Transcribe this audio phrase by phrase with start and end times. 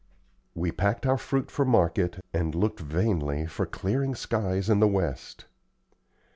[0.55, 5.45] We packed our fruit for market, and looked vainly for clearing skies in the west.